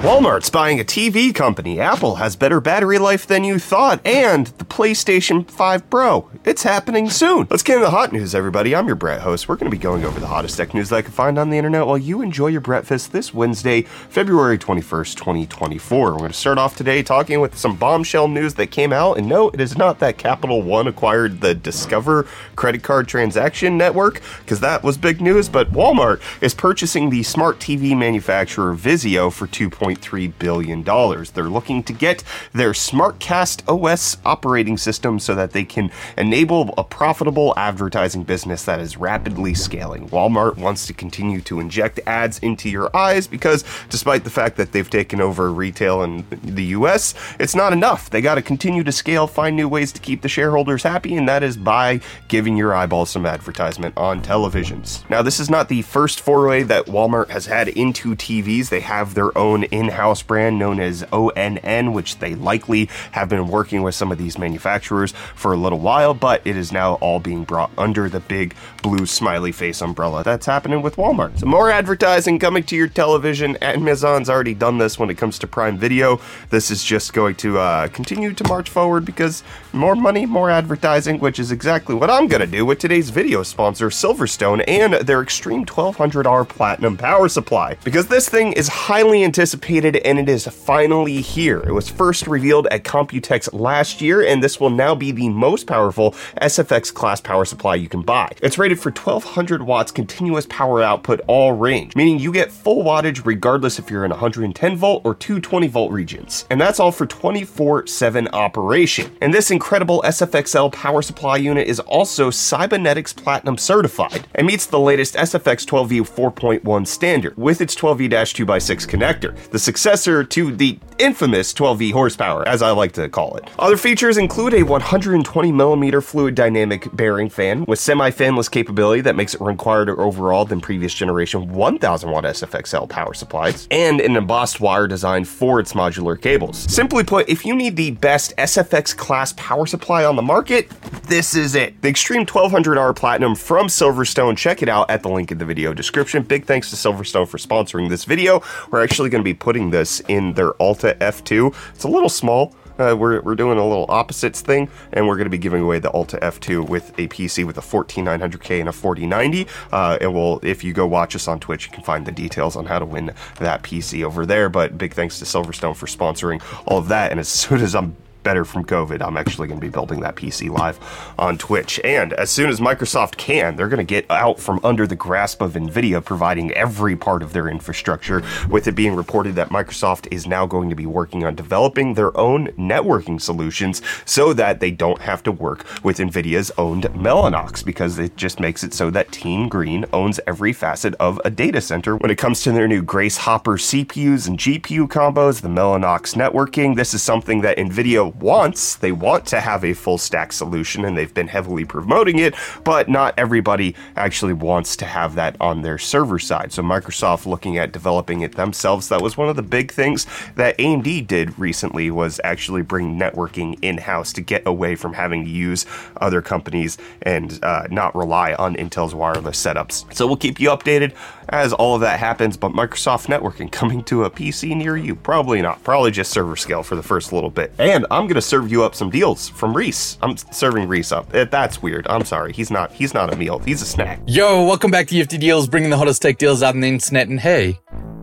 [0.00, 1.78] Walmart's buying a TV company.
[1.78, 4.00] Apple has better battery life than you thought.
[4.06, 6.30] And the PlayStation 5 Pro.
[6.42, 7.46] It's happening soon.
[7.50, 8.74] Let's get into the hot news, everybody.
[8.74, 9.46] I'm your Brett host.
[9.46, 11.50] We're going to be going over the hottest tech news that I can find on
[11.50, 16.12] the internet while you enjoy your breakfast this Wednesday, February 21st, 2024.
[16.12, 19.18] We're going to start off today talking with some bombshell news that came out.
[19.18, 22.26] And no, it is not that Capital One acquired the Discover
[22.56, 25.50] credit card transaction network, because that was big news.
[25.50, 29.68] But Walmart is purchasing the smart TV manufacturer Vizio for 2.
[29.96, 30.82] $1.3 billion.
[30.82, 32.22] They're looking to get
[32.52, 38.80] their SmartCast OS operating system so that they can enable a profitable advertising business that
[38.80, 40.08] is rapidly scaling.
[40.08, 44.72] Walmart wants to continue to inject ads into your eyes because, despite the fact that
[44.72, 48.10] they've taken over retail in the US, it's not enough.
[48.10, 51.28] They got to continue to scale, find new ways to keep the shareholders happy, and
[51.28, 55.08] that is by giving your eyeballs some advertisement on televisions.
[55.10, 58.68] Now, this is not the first foray that Walmart has had into TVs.
[58.68, 63.48] They have their own in house brand known as ONN, which they likely have been
[63.48, 67.20] working with some of these manufacturers for a little while, but it is now all
[67.20, 71.38] being brought under the big blue smiley face umbrella that's happening with Walmart.
[71.38, 73.56] So, more advertising coming to your television.
[73.56, 76.20] Amazon's already done this when it comes to Prime Video.
[76.50, 81.20] This is just going to uh, continue to march forward because more money, more advertising,
[81.20, 85.22] which is exactly what I'm going to do with today's video sponsor, Silverstone, and their
[85.22, 87.76] Extreme 1200R Platinum power supply.
[87.84, 91.60] Because this thing is highly anticipated anticipated, and it is finally here.
[91.60, 95.66] It was first revealed at Computex last year, and this will now be the most
[95.66, 98.32] powerful SFX class power supply you can buy.
[98.42, 103.24] It's rated for 1200 watts continuous power output all range, meaning you get full wattage
[103.24, 106.46] regardless if you're in 110 volt or 220 volt regions.
[106.50, 109.10] And that's all for 24 7 operation.
[109.20, 114.80] And this incredible SFXL power supply unit is also Cybenetics Platinum certified and meets the
[114.80, 119.36] latest SFX 12V 4.1 standard with its 12V 2x6 connector.
[119.50, 123.48] The successor to the infamous 12V horsepower, as I like to call it.
[123.58, 129.40] Other features include a 120mm fluid dynamic bearing fan with semi-fanless capability that makes it
[129.40, 134.86] run quieter overall than previous generation 1000 watt SFXL power supplies, and an embossed wire
[134.86, 136.58] design for its modular cables.
[136.72, 140.70] Simply put, if you need the best SFX class power supply on the market,
[141.04, 141.80] this is it.
[141.82, 144.36] The Extreme 1200R Platinum from Silverstone.
[144.36, 146.22] Check it out at the link in the video description.
[146.22, 148.42] Big thanks to Silverstone for sponsoring this video.
[148.70, 151.54] We're actually going to be putting this in their Alta F2.
[151.74, 152.54] It's a little small.
[152.78, 155.78] Uh, we're, we're doing a little opposites thing, and we're going to be giving away
[155.80, 159.46] the Alta F2 with a PC with a 14900K and a 4090.
[159.70, 162.56] Uh, and we'll, if you go watch us on Twitch, you can find the details
[162.56, 164.48] on how to win that PC over there.
[164.48, 167.10] But big thanks to Silverstone for sponsoring all of that.
[167.10, 170.16] And as soon as I'm better from COVID, I'm actually going to be building that
[170.16, 170.78] PC live
[171.18, 171.80] on Twitch.
[171.84, 175.40] And as soon as Microsoft can, they're going to get out from under the grasp
[175.40, 180.26] of NVIDIA providing every part of their infrastructure, with it being reported that Microsoft is
[180.26, 185.00] now going to be working on developing their own networking solutions so that they don't
[185.00, 189.48] have to work with NVIDIA's owned Mellanox, because it just makes it so that Team
[189.48, 193.16] Green owns every facet of a data center when it comes to their new Grace
[193.18, 196.76] Hopper CPUs and GPU combos, the Mellanox networking.
[196.76, 198.76] This is something that NVIDIA wants.
[198.76, 202.34] They want to have a full stack solution and they've been heavily promoting it,
[202.64, 206.52] but not everybody actually wants to have that on their server side.
[206.52, 210.06] So Microsoft looking at developing it themselves, that was one of the big things
[210.36, 215.30] that AMD did recently was actually bring networking in-house to get away from having to
[215.30, 215.66] use
[216.00, 219.92] other companies and uh, not rely on Intel's wireless setups.
[219.94, 220.92] So we'll keep you updated
[221.30, 224.94] as all of that happens, but Microsoft networking coming to a PC near you?
[224.94, 225.62] Probably not.
[225.62, 227.52] Probably just server scale for the first little bit.
[227.58, 229.98] And I'm gonna serve you up some deals from Reese.
[230.02, 231.14] I'm serving Reese up.
[231.14, 231.86] Eh, that's weird.
[231.88, 232.32] I'm sorry.
[232.32, 232.72] He's not.
[232.72, 233.38] He's not a meal.
[233.40, 234.00] He's a snack.
[234.06, 237.08] Yo, welcome back to UFD Deals, bringing the hottest tech deals out on the internet.
[237.08, 237.58] And hey,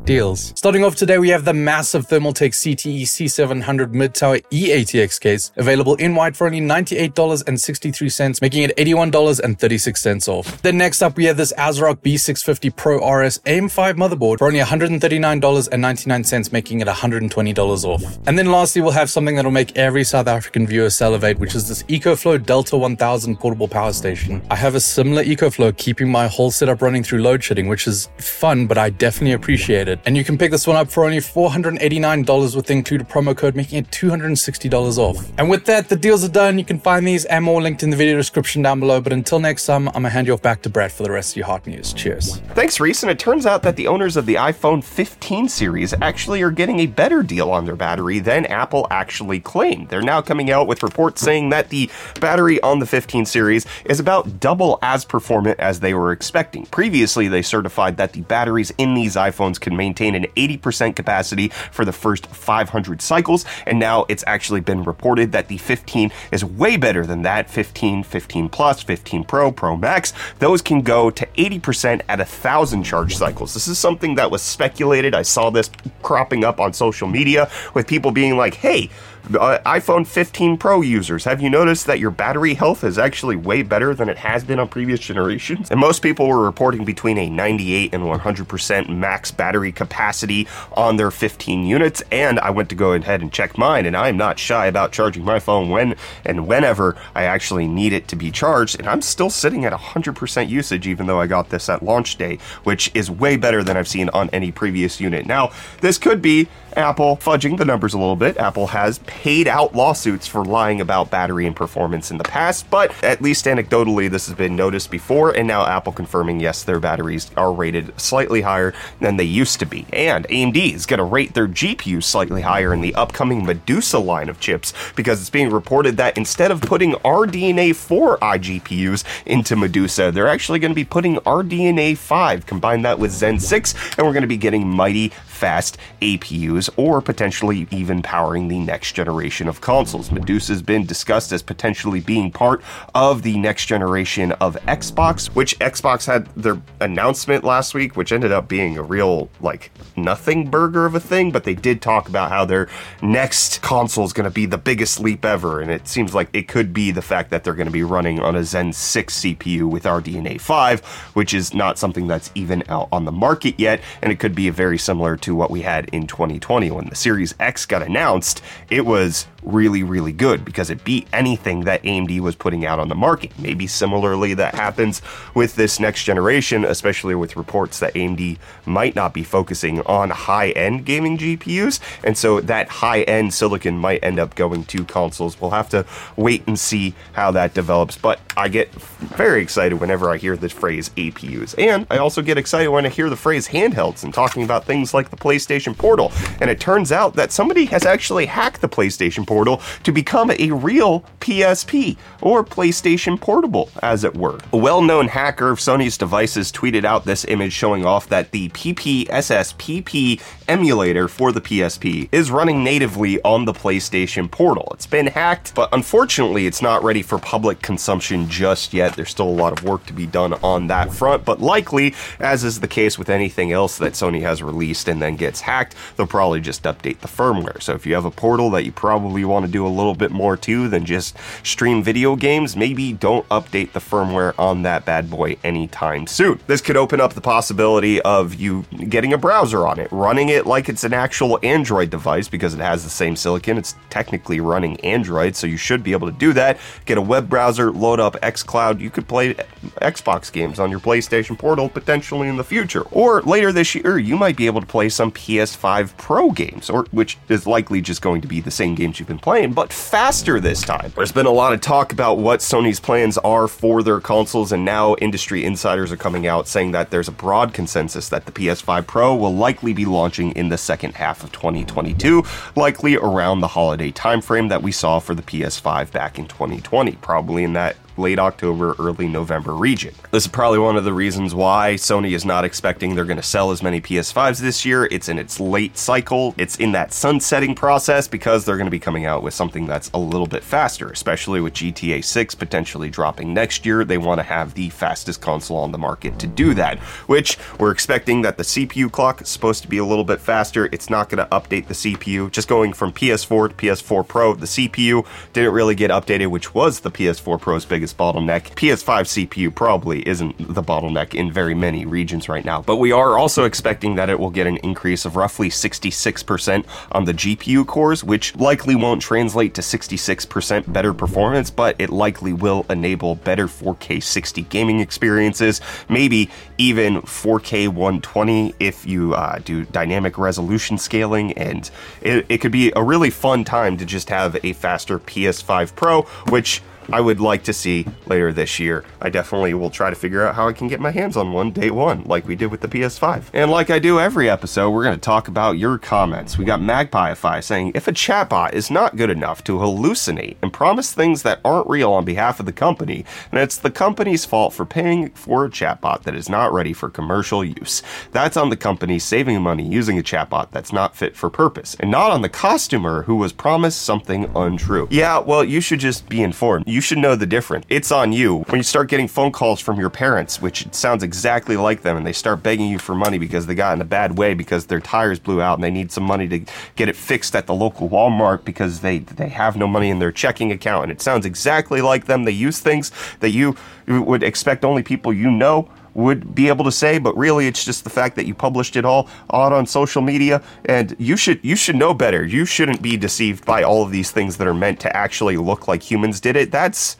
[0.07, 0.53] deals.
[0.55, 6.15] Starting off today, we have the massive Thermaltake CTE C700 mid-tower E-ATX case, available in
[6.15, 10.61] white for only $98.63, making it $81.36 off.
[10.63, 16.51] Then next up, we have this ASRock B650 Pro RS AM5 motherboard for only $139.99,
[16.51, 18.03] making it $120 off.
[18.25, 21.67] And then lastly, we'll have something that'll make every South African viewer salivate, which is
[21.67, 24.41] this EcoFlow Delta 1000 portable power station.
[24.49, 28.07] I have a similar EcoFlow keeping my whole setup running through load shedding, which is
[28.17, 29.96] fun, but I definitely appreciate it.
[30.05, 33.55] And you can pick this one up for only $489 with the included promo code,
[33.55, 35.31] making it $260 off.
[35.37, 36.57] And with that, the deals are done.
[36.59, 39.01] You can find these and more linked in the video description down below.
[39.01, 41.11] But until next time, I'm going to hand you off back to Brett for the
[41.11, 41.93] rest of your hot news.
[41.93, 42.37] Cheers.
[42.53, 43.03] Thanks, Reese.
[43.03, 46.79] And it turns out that the owners of the iPhone 15 series actually are getting
[46.79, 49.89] a better deal on their battery than Apple actually claimed.
[49.89, 51.89] They're now coming out with reports saying that the
[52.19, 56.65] battery on the 15 series is about double as performant as they were expecting.
[56.67, 61.47] Previously, they certified that the batteries in these iPhones can maintain maintain an 80% capacity
[61.71, 66.43] for the first 500 cycles, and now it's actually been reported that the 15 is
[66.43, 70.13] way better than that 15, 15 Plus, 15 Pro, Pro Max.
[70.39, 73.53] Those can go to 80% at a thousand charge cycles.
[73.53, 75.15] This is something that was speculated.
[75.15, 75.69] I saw this
[76.07, 78.89] cropping up on social media with people being like, hey,
[79.35, 83.61] uh, iPhone 15 Pro users, have you noticed that your battery health is actually way
[83.61, 85.69] better than it has been on previous generations?
[85.69, 91.11] And most people were reporting between a 98 and 100% max battery capacity on their
[91.11, 92.01] 15 units.
[92.11, 95.25] And I went to go ahead and check mine, and I'm not shy about charging
[95.25, 98.79] my phone when and whenever I actually need it to be charged.
[98.79, 102.39] And I'm still sitting at 100% usage, even though I got this at launch day,
[102.63, 105.25] which is way better than I've seen on any previous unit.
[105.25, 105.51] Now,
[105.81, 106.47] this could be
[106.77, 108.37] Apple fudging the numbers a little bit.
[108.37, 112.91] Apple has paid out lawsuits for lying about battery and performance in the past, but
[113.03, 117.31] at least anecdotally, this has been noticed before, and now Apple confirming yes, their batteries
[117.35, 119.87] are rated slightly higher than they used to be.
[119.91, 124.29] And AMD is going to rate their GPUs slightly higher in the upcoming Medusa line
[124.29, 130.11] of chips because it's being reported that instead of putting RDNA 4 iGPUs into Medusa,
[130.11, 134.13] they're actually going to be putting RDNA 5, combine that with Zen 6, and we're
[134.13, 139.61] going to be getting mighty fast APUs or potentially even powering the next generation of
[139.61, 140.11] consoles.
[140.11, 142.61] Medusa has been discussed as potentially being part
[142.95, 148.31] of the next generation of Xbox, which Xbox had their announcement last week, which ended
[148.31, 152.29] up being a real, like, nothing burger of a thing, but they did talk about
[152.29, 152.67] how their
[153.01, 156.47] next console is going to be the biggest leap ever, and it seems like it
[156.47, 159.69] could be the fact that they're going to be running on a Zen 6 CPU
[159.69, 164.11] with RDNA 5, which is not something that's even out on the market yet, and
[164.11, 167.35] it could be a very similar to what we had in 2020 when the Series
[167.37, 168.41] X got announced.
[168.69, 172.89] It was really, really good because it beat anything that AMD was putting out on
[172.89, 173.31] the market.
[173.39, 175.01] Maybe similarly, that happens
[175.33, 180.49] with this next generation, especially with reports that AMD might not be focusing on high
[180.51, 181.79] end gaming GPUs.
[182.03, 185.39] And so that high end silicon might end up going to consoles.
[185.39, 185.85] We'll have to
[186.15, 187.97] wait and see how that develops.
[187.97, 191.55] But I get very excited whenever I hear the phrase APUs.
[191.57, 194.93] And I also get excited when I hear the phrase handhelds and talking about things
[194.93, 196.11] like the PlayStation Portal.
[196.41, 200.31] And it turns out that somebody has actually hacked the PlayStation Portal Portal to become
[200.31, 204.39] a real PSP or PlayStation Portable, as it were.
[204.51, 208.49] A well known hacker of Sony's devices tweeted out this image showing off that the
[208.49, 214.69] PPSSPP emulator for the PSP is running natively on the PlayStation Portal.
[214.73, 218.95] It's been hacked, but unfortunately, it's not ready for public consumption just yet.
[218.95, 222.43] There's still a lot of work to be done on that front, but likely, as
[222.43, 226.07] is the case with anything else that Sony has released and then gets hacked, they'll
[226.07, 227.61] probably just update the firmware.
[227.61, 230.11] So if you have a portal that you probably want to do a little bit
[230.11, 235.09] more too than just stream video games, maybe don't update the firmware on that bad
[235.09, 236.39] boy anytime soon.
[236.47, 240.45] This could open up the possibility of you getting a browser on it, running it
[240.45, 243.57] like it's an actual Android device because it has the same silicon.
[243.57, 246.57] It's technically running Android, so you should be able to do that.
[246.85, 248.79] Get a web browser, load up xCloud.
[248.79, 249.33] You could play
[249.81, 252.83] Xbox games on your PlayStation Portal potentially in the future.
[252.91, 256.85] Or later this year, you might be able to play some PS5 Pro games, or
[256.91, 260.39] which is likely just going to be the same games you've been playing, but faster
[260.39, 260.91] this time.
[260.95, 264.65] There's been a lot of talk about what Sony's plans are for their consoles, and
[264.65, 268.85] now industry insiders are coming out saying that there's a broad consensus that the PS5
[268.85, 272.23] Pro will likely be launching in the second half of 2022,
[272.55, 277.43] likely around the holiday timeframe that we saw for the PS5 back in 2020, probably
[277.43, 279.93] in that late October, early November region.
[280.11, 283.23] This is probably one of the reasons why Sony is not expecting they're going to
[283.23, 284.85] sell as many PS5s this year.
[284.91, 288.79] It's in its late cycle, it's in that sunsetting process because they're going to be
[288.79, 293.33] coming out with something that's a little bit faster, especially with GTA 6 potentially dropping
[293.33, 293.83] next year.
[293.83, 297.71] They want to have the fastest console on the market to do that, which we're
[297.71, 300.69] expecting that the CPU clock is supposed to be a little bit faster.
[300.71, 302.31] It's not going to update the CPU.
[302.31, 306.81] Just going from PS4 to PS4 Pro, the CPU didn't really get updated, which was
[306.81, 308.55] the PS4 Pro's biggest biggest bottleneck.
[308.55, 313.17] PS5 CPU probably isn't the bottleneck in very many regions right now, but we are
[313.17, 318.03] also expecting that it will get an increase of roughly 66% on the GPU cores,
[318.03, 324.01] which likely won't translate to 66% better performance, but it likely will enable better 4K
[324.01, 331.69] 60 gaming experiences, maybe even 4K 120 if you uh, do dynamic resolution scaling, and
[332.01, 336.01] it, it could be a really fun time to just have a faster PS5 Pro,
[336.29, 338.85] which I would like to see later this year.
[339.01, 341.51] I definitely will try to figure out how I can get my hands on one
[341.51, 343.25] day one, like we did with the PS5.
[343.33, 346.37] And like I do every episode, we're going to talk about your comments.
[346.37, 350.93] We got Magpieify saying if a chatbot is not good enough to hallucinate and promise
[350.93, 354.65] things that aren't real on behalf of the company, then it's the company's fault for
[354.65, 357.83] paying for a chatbot that is not ready for commercial use.
[358.11, 361.91] That's on the company saving money using a chatbot that's not fit for purpose, and
[361.91, 364.87] not on the costumer who was promised something untrue.
[364.89, 366.67] Yeah, well, you should just be informed.
[366.67, 367.65] You should know the difference.
[367.69, 368.39] It's on you.
[368.49, 372.05] When you start getting phone calls from your parents, which sounds exactly like them, and
[372.05, 374.79] they start begging you for money because they got in a bad way because their
[374.79, 376.39] tires blew out and they need some money to
[376.75, 380.11] get it fixed at the local Walmart because they they have no money in their
[380.11, 382.23] checking account, and it sounds exactly like them.
[382.23, 383.55] They use things that you
[383.87, 387.83] would expect only people you know would be able to say, but really it's just
[387.83, 391.55] the fact that you published it all out on social media and you should you
[391.55, 392.23] should know better.
[392.23, 395.67] You shouldn't be deceived by all of these things that are meant to actually look
[395.67, 396.51] like humans did it.
[396.51, 396.97] That's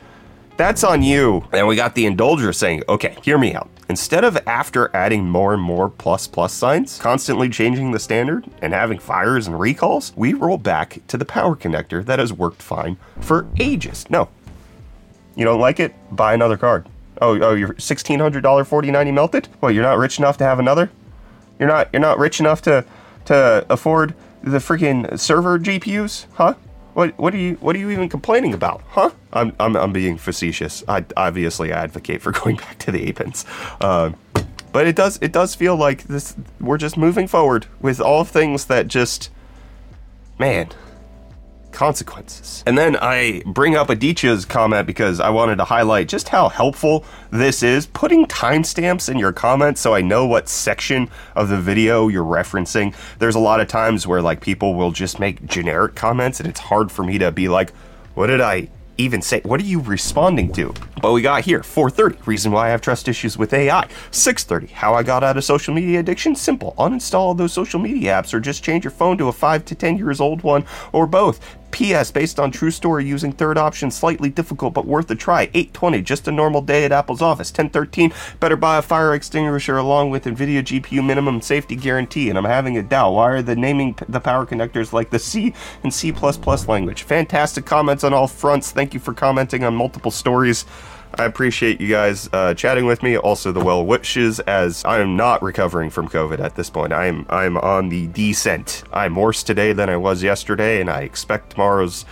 [0.58, 1.48] that's on you.
[1.54, 3.70] And we got the indulger saying, okay, hear me out.
[3.88, 8.74] Instead of after adding more and more plus plus signs, constantly changing the standard, and
[8.74, 12.98] having fires and recalls, we roll back to the power connector that has worked fine
[13.22, 14.06] for ages.
[14.10, 14.28] No.
[15.36, 15.94] You don't like it?
[16.14, 16.88] Buy another card.
[17.22, 19.48] Oh, oh, your sixteen hundred dollar forty ninety melted.
[19.62, 20.90] Well, you're not rich enough to have another.
[21.60, 21.90] You're not.
[21.92, 22.86] You're not rich enough to
[23.26, 26.56] to afford the freaking server GPUs, huh?
[26.94, 29.12] What what are you what are you even complaining about, huh?
[29.34, 30.84] I'm I'm, I'm being facetious.
[30.88, 33.46] I obviously advocate for going back to the 8-pins.
[33.80, 34.12] Uh,
[34.72, 38.66] but it does it does feel like this we're just moving forward with all things
[38.66, 39.30] that just
[40.40, 40.70] man
[41.78, 42.64] consequences.
[42.66, 47.06] And then I bring up Aditya's comment because I wanted to highlight just how helpful
[47.30, 47.86] this is.
[47.86, 52.96] Putting timestamps in your comments so I know what section of the video you're referencing.
[53.20, 56.60] There's a lot of times where like people will just make generic comments and it's
[56.60, 57.72] hard for me to be like,
[58.16, 59.42] what did I even say?
[59.42, 60.74] What are you responding to?
[61.02, 62.26] But we got here 4:30.
[62.26, 63.88] Reason why I have trust issues with AI.
[64.12, 64.72] 6:30.
[64.72, 66.36] How I got out of social media addiction.
[66.36, 66.74] Simple.
[66.78, 69.98] Uninstall those social media apps or just change your phone to a 5 to 10
[69.98, 71.40] years old one or both.
[71.72, 72.12] P.S.
[72.12, 75.44] Based on true story, using third option slightly difficult but worth a try.
[75.54, 77.50] 820, just a normal day at Apple's office.
[77.50, 82.30] 1013, better buy a fire extinguisher along with NVIDIA GPU minimum safety guarantee.
[82.30, 83.14] And I'm having a doubt.
[83.14, 86.12] Why are the naming the power connectors like the C and C++
[86.68, 87.04] language?
[87.04, 88.72] Fantastic comments on all fronts.
[88.72, 90.66] Thank you for commenting on multiple stories.
[91.16, 93.18] I appreciate you guys uh, chatting with me.
[93.18, 96.94] Also, the well wishes, as I am not recovering from COVID at this point.
[96.94, 98.84] I am I am on the descent.
[98.94, 102.06] I'm worse today than I was yesterday, and I expect tomorrow's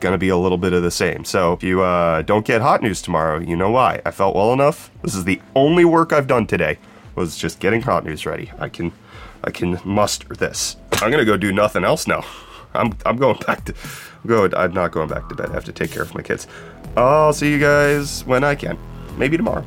[0.00, 1.24] gonna be a little bit of the same.
[1.24, 4.02] So if you uh, don't get hot news tomorrow, you know why.
[4.04, 4.90] I felt well enough.
[5.02, 6.78] This is the only work I've done today
[7.14, 8.50] was just getting hot news ready.
[8.58, 8.92] I can
[9.42, 10.76] I can muster this.
[10.92, 12.24] I'm gonna go do nothing else now.
[12.74, 13.74] I'm I'm going back to
[14.26, 14.48] go.
[14.56, 15.50] I'm not going back to bed.
[15.50, 16.46] I have to take care of my kids.
[16.96, 18.78] I'll see you guys when I can.
[19.16, 19.64] Maybe tomorrow.